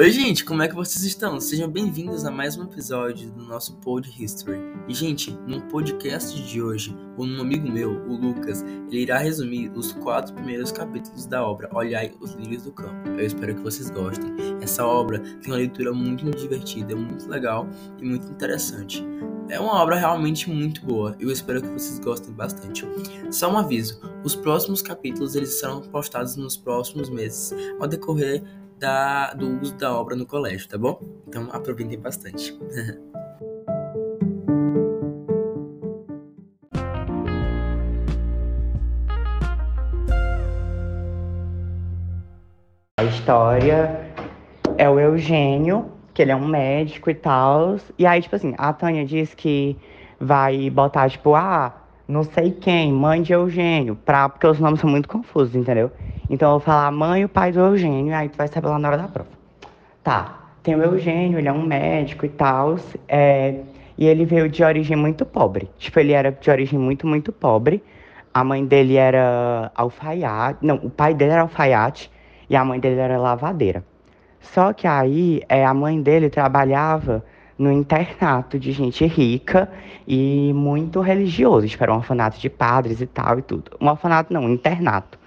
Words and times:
Oi, 0.00 0.10
gente, 0.10 0.46
como 0.46 0.62
é 0.62 0.66
que 0.66 0.74
vocês 0.74 1.04
estão? 1.04 1.38
Sejam 1.38 1.68
bem-vindos 1.68 2.24
a 2.24 2.30
mais 2.30 2.56
um 2.56 2.64
episódio 2.64 3.30
do 3.32 3.44
nosso 3.44 3.76
Pod 3.80 4.10
History. 4.18 4.58
E, 4.88 4.94
gente, 4.94 5.30
no 5.46 5.60
podcast 5.68 6.42
de 6.42 6.62
hoje, 6.62 6.96
um 7.18 7.38
amigo 7.38 7.70
meu, 7.70 8.02
o 8.08 8.16
Lucas, 8.16 8.62
ele 8.62 9.02
irá 9.02 9.18
resumir 9.18 9.70
os 9.76 9.92
quatro 9.92 10.32
primeiros 10.32 10.72
capítulos 10.72 11.26
da 11.26 11.46
obra 11.46 11.68
Olhai 11.74 12.14
os 12.18 12.32
Lírios 12.32 12.62
do 12.62 12.72
Campo. 12.72 13.10
Eu 13.10 13.26
espero 13.26 13.54
que 13.54 13.60
vocês 13.60 13.90
gostem. 13.90 14.34
Essa 14.62 14.86
obra 14.86 15.18
tem 15.18 15.52
uma 15.52 15.58
leitura 15.58 15.92
muito 15.92 16.30
divertida, 16.30 16.96
muito 16.96 17.28
legal 17.28 17.68
e 18.00 18.02
muito 18.06 18.26
interessante. 18.32 19.06
É 19.50 19.60
uma 19.60 19.82
obra 19.82 19.96
realmente 19.96 20.48
muito 20.48 20.82
boa. 20.82 21.14
Eu 21.20 21.30
espero 21.30 21.60
que 21.60 21.68
vocês 21.68 21.98
gostem 21.98 22.32
bastante. 22.32 22.86
Só 23.30 23.52
um 23.52 23.58
aviso: 23.58 24.00
os 24.24 24.34
próximos 24.34 24.80
capítulos 24.80 25.34
eles 25.34 25.60
serão 25.60 25.82
postados 25.82 26.36
nos 26.36 26.56
próximos 26.56 27.10
meses, 27.10 27.52
ao 27.78 27.86
decorrer 27.86 28.42
da, 28.80 29.34
do 29.34 29.60
uso 29.60 29.76
da 29.76 29.94
obra 29.94 30.16
no 30.16 30.26
colégio, 30.26 30.66
tá 30.66 30.78
bom? 30.78 30.98
Então 31.28 31.48
aproveitem 31.52 31.98
bastante. 31.98 32.58
A 42.96 43.04
história 43.04 44.12
é 44.76 44.88
o 44.88 45.00
Eugênio, 45.00 45.90
que 46.12 46.20
ele 46.20 46.32
é 46.32 46.36
um 46.36 46.46
médico 46.46 47.08
e 47.08 47.14
tal. 47.14 47.76
E 47.98 48.04
aí, 48.04 48.20
tipo 48.20 48.36
assim, 48.36 48.54
a 48.58 48.74
Tânia 48.74 49.06
diz 49.06 49.32
que 49.32 49.74
vai 50.20 50.68
botar, 50.68 51.08
tipo, 51.08 51.34
ah, 51.34 51.72
não 52.10 52.24
sei 52.24 52.50
quem, 52.50 52.92
mãe 52.92 53.22
de 53.22 53.32
Eugênio, 53.32 53.96
pra, 53.96 54.28
porque 54.28 54.46
os 54.46 54.58
nomes 54.58 54.80
são 54.80 54.90
muito 54.90 55.08
confusos, 55.08 55.54
entendeu? 55.54 55.90
Então 56.28 56.48
eu 56.48 56.52
vou 56.52 56.60
falar 56.60 56.90
mãe 56.90 57.22
e 57.22 57.24
o 57.24 57.28
pai 57.28 57.52
do 57.52 57.60
Eugênio, 57.60 58.14
aí 58.14 58.28
tu 58.28 58.36
vai 58.36 58.48
saber 58.48 58.68
lá 58.68 58.78
na 58.78 58.88
hora 58.88 58.98
da 58.98 59.08
prova. 59.08 59.28
Tá, 60.02 60.40
tem 60.62 60.74
o 60.74 60.82
Eugênio, 60.82 61.38
ele 61.38 61.48
é 61.48 61.52
um 61.52 61.64
médico 61.64 62.26
e 62.26 62.28
tal, 62.28 62.76
é, 63.08 63.60
e 63.96 64.06
ele 64.06 64.24
veio 64.24 64.48
de 64.48 64.62
origem 64.64 64.96
muito 64.96 65.24
pobre. 65.24 65.70
Tipo, 65.78 66.00
ele 66.00 66.12
era 66.12 66.32
de 66.32 66.50
origem 66.50 66.78
muito, 66.78 67.06
muito 67.06 67.32
pobre. 67.32 67.82
A 68.32 68.42
mãe 68.42 68.64
dele 68.64 68.96
era 68.96 69.70
alfaiate, 69.74 70.58
não, 70.62 70.76
o 70.76 70.90
pai 70.90 71.14
dele 71.14 71.32
era 71.32 71.42
alfaiate 71.42 72.10
e 72.48 72.56
a 72.56 72.64
mãe 72.64 72.80
dele 72.80 73.00
era 73.00 73.18
lavadeira. 73.18 73.84
Só 74.40 74.72
que 74.72 74.86
aí 74.86 75.42
é, 75.48 75.64
a 75.64 75.74
mãe 75.74 76.00
dele 76.00 76.30
trabalhava 76.30 77.24
no 77.60 77.70
internato 77.70 78.58
de 78.58 78.72
gente 78.72 79.04
rica 79.06 79.70
e 80.08 80.50
muito 80.54 81.02
religioso. 81.02 81.68
Tipo, 81.68 81.84
era 81.84 81.92
um 81.92 81.96
orfanato 81.96 82.40
de 82.40 82.48
padres 82.48 83.02
e 83.02 83.06
tal 83.06 83.38
e 83.38 83.42
tudo. 83.42 83.72
Um 83.78 83.86
orfanato 83.88 84.32
não, 84.32 84.44
um 84.44 84.48
internato. 84.48 85.18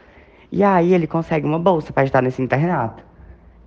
E 0.51 0.63
aí 0.63 0.95
ele 0.95 1.05
consegue 1.05 1.45
uma 1.45 1.59
bolsa 1.59 1.93
para 1.93 2.03
estar 2.05 2.23
nesse 2.23 2.41
internato. 2.41 3.03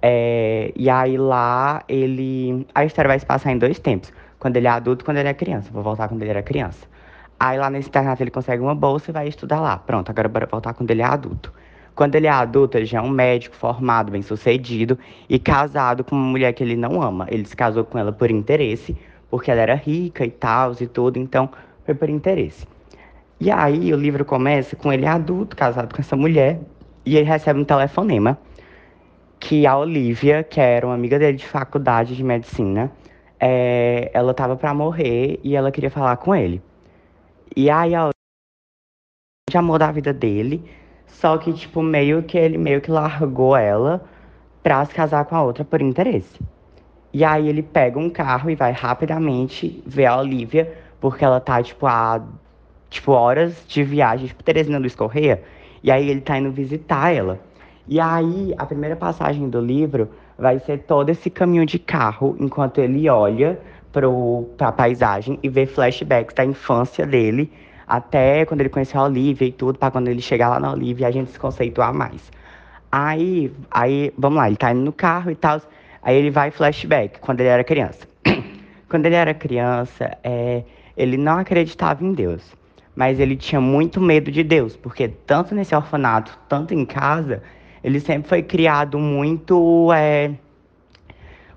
É, 0.02 0.72
e 0.74 0.90
aí 0.90 1.16
lá 1.16 1.84
ele. 1.88 2.66
A 2.74 2.84
história 2.84 3.08
vai 3.08 3.18
se 3.20 3.24
passar 3.24 3.52
em 3.52 3.58
dois 3.58 3.78
tempos. 3.78 4.12
Quando 4.36 4.56
ele 4.56 4.66
é 4.66 4.70
adulto 4.70 5.04
quando 5.04 5.18
ele 5.18 5.28
é 5.28 5.34
criança. 5.34 5.70
Vou 5.72 5.84
voltar 5.84 6.08
quando 6.08 6.22
ele 6.22 6.30
era 6.32 6.42
criança. 6.42 6.88
Aí 7.38 7.56
lá 7.58 7.70
nesse 7.70 7.88
internato 7.88 8.20
ele 8.20 8.32
consegue 8.32 8.60
uma 8.60 8.74
bolsa 8.74 9.12
e 9.12 9.14
vai 9.14 9.28
estudar 9.28 9.60
lá. 9.60 9.78
Pronto, 9.78 10.10
agora 10.10 10.28
bora 10.28 10.46
voltar 10.46 10.74
quando 10.74 10.90
ele 10.90 11.02
é 11.02 11.04
adulto. 11.04 11.52
Quando 11.96 12.14
ele 12.14 12.26
é 12.26 12.30
adulto, 12.30 12.76
ele 12.76 12.84
já 12.84 12.98
é 12.98 13.00
um 13.00 13.08
médico 13.08 13.56
formado, 13.56 14.12
bem 14.12 14.20
sucedido 14.20 14.98
e 15.30 15.38
casado 15.38 16.04
com 16.04 16.14
uma 16.14 16.26
mulher 16.26 16.52
que 16.52 16.62
ele 16.62 16.76
não 16.76 17.00
ama. 17.00 17.26
Ele 17.30 17.46
se 17.46 17.56
casou 17.56 17.84
com 17.84 17.98
ela 17.98 18.12
por 18.12 18.30
interesse, 18.30 18.94
porque 19.30 19.50
ela 19.50 19.62
era 19.62 19.74
rica 19.74 20.22
e 20.22 20.30
tal 20.30 20.74
e 20.78 20.86
tudo, 20.86 21.18
então 21.18 21.48
foi 21.86 21.94
por 21.94 22.10
interesse. 22.10 22.66
E 23.40 23.50
aí 23.50 23.94
o 23.94 23.96
livro 23.96 24.26
começa 24.26 24.76
com 24.76 24.92
ele 24.92 25.06
adulto, 25.06 25.56
casado 25.56 25.94
com 25.94 26.00
essa 26.00 26.14
mulher, 26.14 26.60
e 27.04 27.16
ele 27.16 27.26
recebe 27.26 27.60
um 27.60 27.64
telefonema 27.64 28.38
que 29.40 29.66
a 29.66 29.78
Olivia, 29.78 30.42
que 30.44 30.60
era 30.60 30.86
uma 30.86 30.94
amiga 30.94 31.18
dele 31.18 31.38
de 31.38 31.46
faculdade 31.46 32.14
de 32.14 32.22
medicina, 32.22 32.92
é, 33.40 34.10
ela 34.12 34.32
estava 34.32 34.54
para 34.54 34.74
morrer 34.74 35.40
e 35.42 35.56
ela 35.56 35.72
queria 35.72 35.90
falar 35.90 36.18
com 36.18 36.34
ele. 36.34 36.60
E 37.56 37.70
aí 37.70 37.94
a 37.94 38.10
Olivia, 38.10 39.60
amor 39.60 39.78
da 39.78 39.90
vida 39.90 40.12
dele, 40.12 40.62
só 41.06 41.38
que, 41.38 41.52
tipo, 41.52 41.82
meio 41.82 42.22
que 42.22 42.36
ele 42.36 42.58
meio 42.58 42.80
que 42.80 42.90
largou 42.90 43.56
ela 43.56 44.04
pra 44.62 44.84
se 44.84 44.94
casar 44.94 45.24
com 45.24 45.36
a 45.36 45.42
outra 45.42 45.64
por 45.64 45.80
interesse. 45.80 46.40
E 47.12 47.24
aí 47.24 47.48
ele 47.48 47.62
pega 47.62 47.98
um 47.98 48.10
carro 48.10 48.50
e 48.50 48.54
vai 48.54 48.72
rapidamente 48.72 49.82
ver 49.86 50.06
a 50.06 50.18
Olivia, 50.18 50.72
porque 51.00 51.24
ela 51.24 51.40
tá, 51.40 51.62
tipo, 51.62 51.86
a 51.86 52.22
tipo, 52.90 53.12
horas 53.12 53.64
de 53.66 53.82
viagem, 53.82 54.26
tipo, 54.26 54.42
Teresina 54.42 54.78
Luiz 54.78 54.94
Correia. 54.94 55.42
E 55.82 55.90
aí 55.90 56.08
ele 56.10 56.20
tá 56.20 56.38
indo 56.38 56.50
visitar 56.50 57.14
ela. 57.14 57.38
E 57.88 58.00
aí, 58.00 58.54
a 58.58 58.66
primeira 58.66 58.96
passagem 58.96 59.48
do 59.48 59.60
livro 59.60 60.10
vai 60.36 60.58
ser 60.58 60.78
todo 60.80 61.08
esse 61.08 61.30
caminho 61.30 61.64
de 61.64 61.78
carro, 61.78 62.36
enquanto 62.40 62.78
ele 62.78 63.08
olha 63.08 63.58
pro, 63.92 64.48
pra 64.56 64.72
paisagem 64.72 65.38
e 65.42 65.48
vê 65.48 65.66
flashbacks 65.66 66.34
da 66.34 66.44
infância 66.44 67.06
dele 67.06 67.50
até 67.86 68.44
quando 68.44 68.60
ele 68.60 68.68
conheceu 68.68 69.00
a 69.00 69.04
Olivia 69.04 69.46
e 69.46 69.52
tudo, 69.52 69.78
para 69.78 69.90
quando 69.90 70.08
ele 70.08 70.20
chegar 70.20 70.48
lá 70.48 70.58
na 70.58 70.72
Olivia 70.72 71.06
a 71.08 71.10
gente 71.10 71.30
se 71.30 71.38
conceituar 71.38 71.94
mais. 71.94 72.32
Aí, 72.90 73.52
aí, 73.70 74.12
vamos 74.16 74.38
lá, 74.38 74.48
ele 74.48 74.56
tá 74.56 74.72
indo 74.72 74.80
no 74.80 74.92
carro 74.92 75.30
e 75.30 75.34
tal, 75.34 75.60
aí 76.02 76.16
ele 76.16 76.30
vai 76.30 76.50
flashback, 76.50 77.20
quando 77.20 77.40
ele 77.40 77.48
era 77.48 77.62
criança. 77.64 78.06
quando 78.88 79.06
ele 79.06 79.14
era 79.14 79.34
criança, 79.34 80.16
é, 80.24 80.62
ele 80.96 81.16
não 81.16 81.38
acreditava 81.38 82.04
em 82.04 82.12
Deus, 82.12 82.42
mas 82.94 83.20
ele 83.20 83.36
tinha 83.36 83.60
muito 83.60 84.00
medo 84.00 84.30
de 84.30 84.42
Deus, 84.42 84.76
porque 84.76 85.08
tanto 85.08 85.54
nesse 85.54 85.74
orfanato, 85.74 86.38
tanto 86.48 86.72
em 86.74 86.84
casa, 86.84 87.42
ele 87.84 88.00
sempre 88.00 88.28
foi 88.28 88.42
criado 88.42 88.98
muito 88.98 89.92
é, 89.92 90.32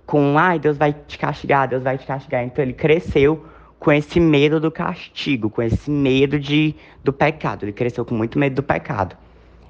com, 0.06 0.38
ai, 0.38 0.59
Deus 0.59 0.78
vai 0.78 0.91
te 0.91 1.17
castigar, 1.17 1.67
Deus 1.67 1.84
vai 1.84 1.97
te 1.97 2.06
castigar. 2.06 2.44
Então 2.44 2.63
ele 2.63 2.73
cresceu 2.73 3.46
com 3.79 3.91
esse 3.91 4.19
medo 4.19 4.59
do 4.59 4.69
castigo, 4.69 5.50
com 5.50 5.62
esse 5.62 5.90
medo 5.90 6.38
de, 6.38 6.75
do 7.03 7.13
pecado. 7.13 7.63
Ele 7.63 7.72
cresceu 7.72 8.03
com 8.03 8.13
muito 8.13 8.38
medo 8.38 8.56
do 8.56 8.63
pecado. 8.63 9.16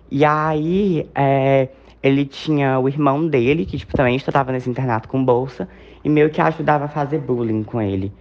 E 0.10 0.26
aí, 0.26 1.08
é, 1.14 1.70
ele 2.02 2.26
tinha 2.26 2.80
o 2.80 2.90
irmão 2.90 3.28
dele, 3.28 3.66
que 3.66 3.78
tipo, 3.78 3.96
também 3.96 4.16
estava 4.16 4.52
nesse 4.52 4.70
internato 4.70 5.08
com 5.08 5.24
bolsa, 5.24 5.70
e 6.04 6.10
meio 6.10 6.30
que 6.32 6.42
ajudava 6.42 6.86
a 6.86 6.88
fazer 6.88 7.20
bullying 7.20 7.64
com 7.64 7.80
ele. 7.80 8.12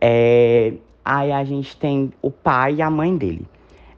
É, 0.00 0.74
aí 1.04 1.32
a 1.32 1.42
gente 1.42 1.76
tem 1.76 2.12
o 2.22 2.30
pai 2.30 2.76
e 2.76 2.82
a 2.82 2.88
mãe 2.88 3.16
dele. 3.16 3.46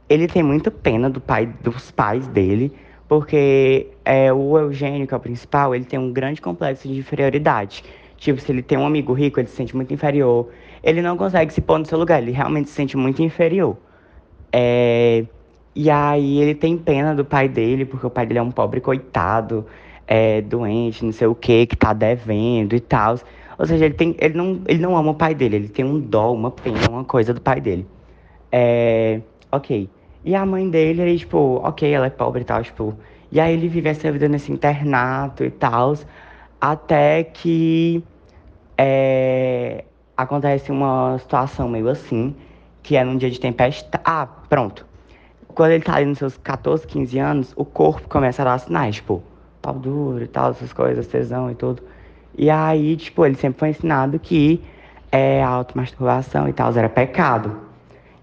Ele 0.09 0.27
tem 0.27 0.43
muita 0.43 0.71
pena 0.71 1.11
do 1.11 1.21
pai, 1.21 1.53
dos 1.63 1.91
pais 1.91 2.27
dele, 2.29 2.73
porque 3.09 3.89
é, 4.05 4.33
o 4.33 4.57
Eugênio, 4.57 5.07
que 5.07 5.13
é 5.13 5.17
o 5.17 5.21
principal, 5.21 5.75
ele 5.75 5.85
tem 5.85 5.99
um 5.99 6.13
grande 6.13 6.41
complexo 6.41 6.89
de 6.89 6.99
inferioridade. 6.99 7.85
Tipo, 8.17 8.41
se 8.41 8.51
ele 8.51 8.63
tem 8.63 8.79
um 8.79 8.87
amigo 8.87 9.13
rico, 9.13 9.39
ele 9.39 9.49
se 9.49 9.57
sente 9.57 9.77
muito 9.77 9.93
inferior 9.93 10.49
ele 10.83 11.03
não 11.03 11.17
consegue 11.17 11.53
se 11.53 11.61
pôr 11.61 11.79
no 11.79 11.85
seu 11.85 11.99
lugar, 11.99 12.23
ele 12.23 12.33
realmente 12.33 12.71
se 12.71 12.77
sente 12.77 12.97
muito 12.97 13.23
inferior. 13.23 13.77
É, 14.53 15.25
e 15.75 15.91
aí 15.91 16.39
ele 16.41 16.55
tem 16.55 16.77
pena 16.79 17.15
do 17.15 17.25
pai 17.25 17.49
dele, 17.49 17.85
porque 17.85 18.07
o 18.07 18.11
pai 18.11 18.27
dele 18.27 18.39
é 18.39 18.43
um 18.43 18.51
pobre 18.51 18.81
coitado, 18.81 19.67
é, 20.07 20.41
doente, 20.41 21.05
não 21.05 21.13
sei 21.13 21.27
o 21.27 21.35
que, 21.35 21.67
que 21.67 21.77
tá 21.77 21.93
devendo 21.93 22.75
e 22.75 22.81
tal. 22.81 23.19
Ou 23.59 23.67
seja, 23.67 23.85
ele, 23.85 23.95
tem, 23.95 24.15
ele, 24.19 24.35
não, 24.35 24.61
ele 24.67 24.81
não 24.81 24.97
ama 24.97 25.11
o 25.13 25.15
pai 25.15 25.35
dele, 25.35 25.57
ele 25.57 25.69
tem 25.69 25.85
um 25.85 25.99
dó, 26.01 26.33
uma 26.33 26.51
pena, 26.51 26.89
uma 26.91 27.05
coisa 27.05 27.33
do 27.35 27.41
pai 27.41 27.61
dele. 27.61 27.87
É, 28.53 29.21
ok. 29.51 29.89
E 30.25 30.35
a 30.35 30.45
mãe 30.45 30.69
dele, 30.69 31.03
ele, 31.03 31.19
tipo, 31.19 31.61
ok, 31.63 31.91
ela 31.93 32.07
é 32.07 32.11
pobre 32.11 32.43
e 32.43 32.45
tal, 32.45 32.63
tipo. 32.63 32.95
E 33.31 33.41
aí 33.41 33.53
ele 33.55 33.69
vive 33.69 33.89
essa 33.89 34.11
vida 34.11 34.29
nesse 34.29 34.53
internato 34.53 35.45
e 35.45 35.51
tal, 35.51 35.95
até 36.61 37.25
que 37.25 38.03
é, 38.79 39.85
acontece 40.17 40.73
uma 40.73 41.19
situação 41.19 41.69
meio 41.69 41.89
assim, 41.89 42.35
que 42.83 42.97
é 42.97 43.05
num 43.05 43.17
dia 43.17 43.31
de 43.31 43.39
tempestade. 43.39 44.03
Ah, 44.05 44.27
pronto. 44.49 44.87
Quando 45.49 45.73
ele 45.73 45.83
tá 45.83 45.97
ali 45.97 46.07
nos 46.07 46.19
seus 46.19 46.37
14, 46.37 46.87
15 46.87 47.19
anos, 47.19 47.53
o 47.57 47.65
corpo 47.65 48.09
começa 48.09 48.43
a 48.43 48.45
dar 48.45 48.59
sinais, 48.59 48.97
tipo, 48.97 49.23
pau 49.61 49.75
duro 49.75 50.23
e 50.23 50.27
tal, 50.29 50.51
essas 50.51 50.73
coisas, 50.73 51.07
tesão 51.07 51.51
e 51.51 51.55
tudo. 51.55 51.83
E 52.37 52.51
aí, 52.51 52.97
tipo, 52.97 53.25
ele 53.25 53.35
sempre 53.37 53.59
foi 53.59 53.71
ensinado 53.71 54.19
que 54.19 54.63
é, 55.11 55.43
a 55.43 55.49
automasturbação 55.49 56.49
e 56.49 56.53
tal 56.53 56.73
era 56.77 56.89
pecado. 56.89 57.59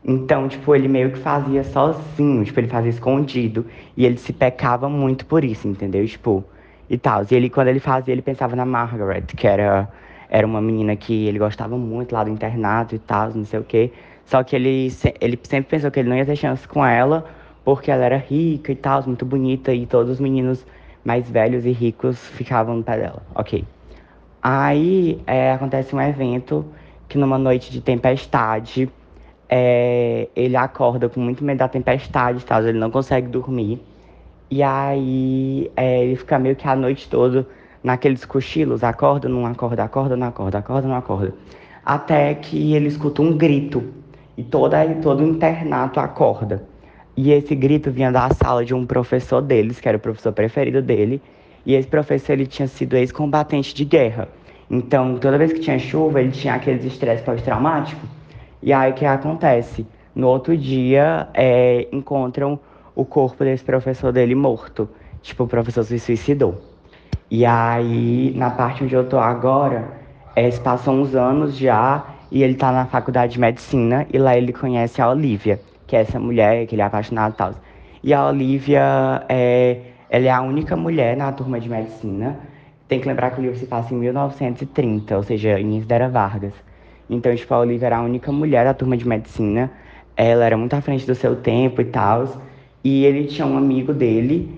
Então, 0.06 0.48
tipo, 0.48 0.75
ele 0.75 0.88
meio 0.88 1.12
que 1.12 1.19
fazia 1.19 1.63
sozinho, 1.63 2.44
tipo, 2.44 2.60
ele 2.60 2.68
fazia 2.68 2.90
escondido. 2.90 3.66
E 3.98 4.06
ele 4.06 4.18
se 4.18 4.31
pecava 4.34 4.88
muito 4.88 5.25
por 5.25 5.44
isso, 5.44 5.68
entendeu? 5.68 6.06
Tipo, 6.06 6.44
e 6.90 6.98
tal. 6.98 7.24
E 7.30 7.36
ele, 7.36 7.50
quando 7.50 7.69
ele 7.69 7.80
fazia, 7.80 8.13
ele 8.13 8.22
pensava 8.22 8.56
na 8.56 8.66
Margaret, 8.66 9.24
que 9.36 9.48
era 9.48 9.90
era 10.33 10.47
uma 10.47 10.59
menina 10.59 10.95
que 10.95 11.27
ele 11.27 11.38
gostava 11.38 11.77
muito 11.77 12.12
lá 12.12 12.24
do 12.24 12.31
internato 12.31 12.95
e 12.95 13.00
tal, 13.00 13.30
não 13.35 13.45
sei 13.45 13.59
o 13.59 13.63
quê. 13.63 13.91
Só 14.25 14.44
que 14.44 14.56
ele, 14.56 14.91
ele 15.21 15.39
sempre 15.44 15.69
pensou 15.69 15.91
que 15.91 16.00
ele 16.00 16.09
não 16.09 16.18
ia 16.18 16.25
ter 16.25 16.35
chance 16.35 16.68
com 16.68 16.83
ela, 16.83 17.24
porque 17.63 17.91
ela 17.91 18.03
era 18.03 18.18
rica 18.18 18.71
e 18.71 18.75
tal, 18.75 19.03
muito 19.06 19.24
bonita, 19.27 19.71
e 19.71 19.85
todos 19.85 20.13
os 20.13 20.19
meninos 20.19 20.65
mais 21.06 21.30
velhos 21.30 21.68
e 21.68 21.71
ricos 21.71 22.18
ficavam 22.30 22.77
no 22.77 22.83
pé 22.83 22.97
dela. 22.97 23.21
Ok. 23.35 23.63
Aí 24.41 25.21
é, 25.27 25.51
acontece 25.51 25.95
um 25.95 26.01
evento 26.01 26.65
que 27.07 27.15
numa 27.15 27.38
noite 27.38 27.71
de 27.71 27.80
tempestade, 27.80 28.89
é, 29.47 30.27
ele 30.35 30.56
acorda 30.56 31.09
com 31.09 31.19
muito 31.19 31.44
medo 31.44 31.59
da 31.59 31.68
tempestade 31.68 32.39
e 32.39 32.44
tal, 32.44 32.63
ele 32.63 32.80
não 32.80 32.89
consegue 32.89 33.27
dormir. 33.27 33.80
E 34.50 34.63
aí 34.63 35.71
é, 35.75 36.03
ele 36.03 36.15
fica 36.15 36.39
meio 36.39 36.56
que 36.56 36.68
a 36.68 36.75
noite 36.75 37.07
toda 37.07 37.47
naqueles 37.83 38.24
cochilos, 38.25 38.83
acorda, 38.83 39.27
não 39.27 39.45
acorda, 39.45 39.83
acorda, 39.83 40.15
não 40.15 40.27
acorda, 40.27 40.57
acorda, 40.59 40.88
não 40.88 40.95
acorda. 40.95 41.33
Até 41.85 42.33
que 42.33 42.74
ele 42.74 42.88
escuta 42.88 43.21
um 43.21 43.35
grito 43.35 43.83
e 44.38 44.44
toda, 44.44 44.85
todo 45.01 45.24
o 45.24 45.27
internato 45.27 46.00
acorda. 46.00 46.63
E 47.15 47.31
esse 47.31 47.53
grito 47.53 47.91
vinha 47.91 48.12
da 48.12 48.30
sala 48.30 48.65
de 48.65 48.74
um 48.74 48.85
professor 48.85 49.41
deles, 49.41 49.80
que 49.80 49.88
era 49.88 49.97
o 49.97 50.00
professor 50.00 50.31
preferido 50.31 50.81
dele. 50.81 51.21
E 51.65 51.75
esse 51.75 51.88
professor 51.88 52.33
ele 52.33 52.47
tinha 52.47 52.68
sido 52.68 52.95
ex-combatente 52.95 53.75
de 53.75 53.85
guerra. 53.85 54.27
Então, 54.69 55.18
toda 55.18 55.38
vez 55.38 55.53
que 55.53 55.59
tinha 55.59 55.77
chuva, 55.77 56.21
ele 56.21 56.31
tinha 56.31 56.56
aqueles 56.56 56.83
estresse 56.85 57.21
pós-traumático. 57.24 58.01
E 58.62 58.74
aí 58.74 58.91
o 58.91 58.95
que 58.95 59.06
acontece? 59.06 59.85
No 60.15 60.27
outro 60.27 60.57
dia, 60.57 61.27
é, 61.33 61.88
encontram 61.91 62.59
o 62.95 63.06
corpo 63.06 63.44
desse 63.44 63.63
professor 63.63 64.12
dele 64.12 64.33
morto. 64.33 64.89
Tipo, 65.21 65.44
o 65.44 65.47
professor 65.47 65.83
se 65.83 66.00
suicidou. 66.00 66.73
E 67.35 67.47
aí, 67.47 68.31
na 68.35 68.51
parte 68.51 68.83
onde 68.83 68.94
eu 68.94 69.09
tô 69.09 69.18
agora, 69.18 69.91
é, 70.35 70.47
passam 70.59 71.01
uns 71.01 71.15
anos 71.15 71.57
já 71.57 72.06
e 72.31 72.44
ele 72.44 72.53
tá 72.53 72.71
na 72.71 72.85
faculdade 72.85 73.33
de 73.33 73.39
medicina 73.39 74.06
e 74.13 74.19
lá 74.19 74.38
ele 74.38 74.53
conhece 74.53 75.01
a 75.01 75.09
Olivia, 75.09 75.59
que 75.88 75.95
é 75.95 76.01
essa 76.01 76.19
mulher 76.19 76.68
que 76.68 76.75
ele 76.75 76.83
é 76.83 76.85
apaixonado 76.85 77.33
e 77.33 77.35
tal. 77.35 77.56
E 78.03 78.13
a 78.13 78.27
Olivia, 78.27 79.25
é, 79.27 79.80
ela 80.12 80.27
é 80.27 80.30
a 80.30 80.44
única 80.44 80.75
mulher 80.75 81.18
na 81.18 81.31
turma 81.31 81.59
de 81.59 81.68
medicina. 81.68 82.38
Tem 82.88 83.00
que 83.00 83.07
lembrar 83.07 83.31
que 83.31 83.39
o 83.39 83.41
livro 83.41 83.57
se 83.57 83.65
passa 83.65 83.95
em 83.95 83.97
1930, 83.97 85.18
ou 85.18 85.24
seja, 85.24 85.59
início 85.59 85.88
da 85.88 85.95
Era 85.95 86.09
Vargas. 86.09 86.53
Então, 87.09 87.35
tipo, 87.35 87.51
a 87.51 87.57
Olivia 87.62 87.88
era 87.88 87.97
a 87.97 88.03
única 88.03 88.31
mulher 88.31 88.63
da 88.63 88.75
turma 88.75 88.95
de 88.95 89.07
medicina. 89.07 89.71
Ela 90.15 90.45
era 90.45 90.56
muito 90.56 90.75
à 90.75 90.81
frente 90.81 91.07
do 91.07 91.15
seu 91.15 91.35
tempo 91.35 91.81
e 91.81 91.85
tal. 91.85 92.27
E 92.83 93.03
ele 93.06 93.25
tinha 93.25 93.47
um 93.47 93.57
amigo 93.57 93.91
dele, 93.91 94.56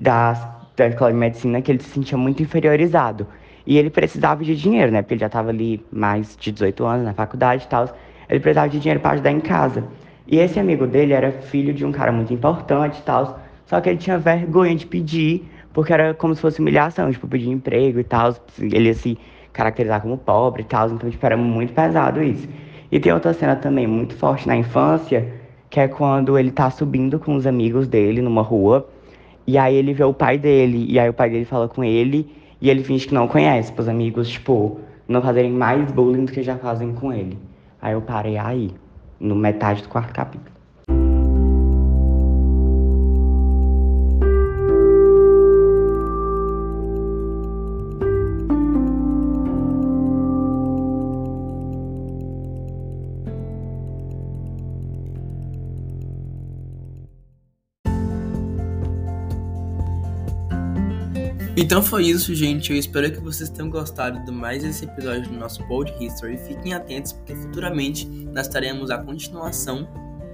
da, 0.00 0.53
da 0.76 0.88
escola 0.88 1.12
de 1.12 1.18
medicina, 1.18 1.62
que 1.62 1.70
ele 1.70 1.82
se 1.82 1.90
sentia 1.90 2.18
muito 2.18 2.42
inferiorizado. 2.42 3.26
E 3.66 3.78
ele 3.78 3.90
precisava 3.90 4.44
de 4.44 4.54
dinheiro, 4.56 4.92
né? 4.92 5.02
Porque 5.02 5.14
ele 5.14 5.20
já 5.20 5.26
estava 5.26 5.50
ali 5.50 5.84
mais 5.90 6.36
de 6.38 6.52
18 6.52 6.84
anos 6.84 7.04
na 7.04 7.14
faculdade 7.14 7.64
e 7.64 7.68
tal. 7.68 7.96
Ele 8.28 8.40
precisava 8.40 8.68
de 8.68 8.78
dinheiro 8.78 9.00
para 9.00 9.12
ajudar 9.12 9.30
em 9.30 9.40
casa. 9.40 9.84
E 10.26 10.38
esse 10.38 10.58
amigo 10.58 10.86
dele 10.86 11.12
era 11.12 11.32
filho 11.32 11.72
de 11.72 11.84
um 11.84 11.92
cara 11.92 12.12
muito 12.12 12.32
importante 12.32 12.98
e 12.98 13.02
tal. 13.02 13.40
Só 13.66 13.80
que 13.80 13.88
ele 13.88 13.98
tinha 13.98 14.18
vergonha 14.18 14.74
de 14.74 14.86
pedir, 14.86 15.48
porque 15.72 15.92
era 15.92 16.12
como 16.12 16.34
se 16.34 16.40
fosse 16.42 16.60
humilhação, 16.60 17.10
tipo, 17.10 17.26
pedir 17.26 17.50
emprego 17.50 17.98
e 17.98 18.04
tal. 18.04 18.34
Ele 18.58 18.88
ia 18.88 18.94
se 18.94 19.18
caracterizar 19.52 20.02
como 20.02 20.18
pobre 20.18 20.62
e 20.62 20.64
tal. 20.64 20.90
Então, 20.90 21.08
tipo, 21.08 21.24
era 21.24 21.36
muito 21.36 21.72
pesado 21.72 22.22
isso. 22.22 22.46
E 22.92 23.00
tem 23.00 23.12
outra 23.12 23.32
cena 23.32 23.56
também 23.56 23.86
muito 23.86 24.14
forte 24.14 24.46
na 24.46 24.56
infância, 24.56 25.26
que 25.70 25.80
é 25.80 25.88
quando 25.88 26.38
ele 26.38 26.50
tá 26.50 26.70
subindo 26.70 27.18
com 27.18 27.34
os 27.34 27.46
amigos 27.46 27.88
dele 27.88 28.20
numa 28.20 28.42
rua. 28.42 28.88
E 29.46 29.58
aí 29.58 29.74
ele 29.74 29.92
vê 29.92 30.04
o 30.04 30.14
pai 30.14 30.38
dele. 30.38 30.86
E 30.88 30.98
aí 30.98 31.08
o 31.08 31.12
pai 31.12 31.30
dele 31.30 31.44
fala 31.44 31.68
com 31.68 31.84
ele. 31.84 32.30
E 32.60 32.70
ele 32.70 32.82
finge 32.82 33.06
que 33.06 33.14
não 33.14 33.28
conhece, 33.28 33.72
para 33.72 33.82
os 33.82 33.88
amigos, 33.88 34.28
tipo, 34.28 34.80
não 35.06 35.20
fazerem 35.20 35.52
mais 35.52 35.90
bullying 35.92 36.24
do 36.24 36.32
que 36.32 36.42
já 36.42 36.56
fazem 36.56 36.94
com 36.94 37.12
ele. 37.12 37.38
Aí 37.80 37.92
eu 37.92 38.00
parei 38.00 38.38
aí, 38.38 38.70
no 39.20 39.34
metade 39.34 39.82
do 39.82 39.88
quarto 39.88 40.14
capítulo. 40.14 40.53
Então 61.56 61.82
foi 61.82 62.06
isso, 62.06 62.34
gente. 62.34 62.72
Eu 62.72 62.78
espero 62.78 63.10
que 63.12 63.20
vocês 63.20 63.48
tenham 63.48 63.70
gostado 63.70 64.24
de 64.24 64.32
mais 64.32 64.64
esse 64.64 64.84
episódio 64.84 65.30
do 65.30 65.38
nosso 65.38 65.62
Pod 65.66 65.92
History. 66.00 66.36
Fiquem 66.36 66.74
atentos, 66.74 67.12
porque 67.12 67.34
futuramente 67.34 68.06
nós 68.06 68.48
teremos 68.48 68.90
a 68.90 68.98
continuação 68.98 69.88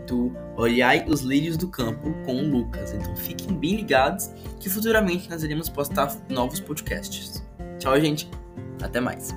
do 0.07 0.33
Olhai 0.57 1.05
os 1.07 1.21
Lírios 1.21 1.57
do 1.57 1.69
Campo 1.69 2.13
com 2.25 2.37
o 2.37 2.51
Lucas. 2.51 2.93
Então 2.93 3.15
fiquem 3.17 3.55
bem 3.55 3.77
ligados 3.77 4.31
que 4.59 4.69
futuramente 4.69 5.29
nós 5.29 5.43
iremos 5.43 5.69
postar 5.69 6.17
novos 6.29 6.59
podcasts. 6.59 7.43
Tchau, 7.79 8.01
gente. 8.01 8.29
Até 8.83 8.99
mais. 8.99 9.35